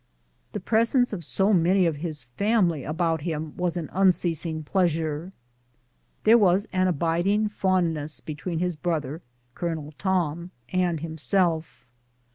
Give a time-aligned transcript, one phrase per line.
[0.53, 5.31] The presence of so many of his family about him was an unceasing pleasure.
[6.23, 9.21] There was an abiding fondness between his brother,
[9.53, 11.85] Colonel Tom, and himself.